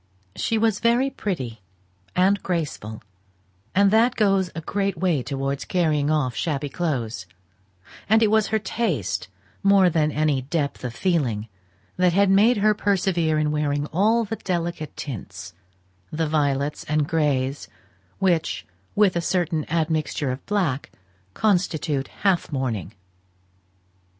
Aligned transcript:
She 0.35 0.57
was 0.57 0.79
very 0.79 1.11
pretty 1.11 1.61
and 2.15 2.41
graceful; 2.41 3.03
and 3.75 3.91
that 3.91 4.15
goes 4.15 4.49
a 4.55 4.61
great 4.61 4.97
way 4.97 5.21
towards 5.21 5.63
carrying 5.63 6.09
off 6.09 6.33
shabby 6.35 6.69
clothes; 6.69 7.27
and 8.09 8.23
it 8.23 8.31
was 8.31 8.47
her 8.47 8.57
taste 8.57 9.27
more 9.61 9.91
than 9.91 10.11
any 10.11 10.41
depth 10.41 10.83
of 10.83 10.95
feeling, 10.95 11.49
that 11.97 12.13
had 12.13 12.31
made 12.31 12.57
her 12.57 12.73
persevere 12.73 13.37
in 13.37 13.51
wearing 13.51 13.85
all 13.93 14.23
the 14.23 14.37
delicate 14.37 14.97
tints 14.97 15.53
the 16.11 16.25
violets 16.25 16.83
and 16.85 17.07
grays 17.07 17.67
which, 18.17 18.65
with 18.95 19.15
a 19.15 19.21
certain 19.21 19.69
admixture 19.69 20.31
of 20.31 20.43
black, 20.47 20.89
constitute 21.35 22.07
half 22.07 22.51
mourning. 22.51 22.95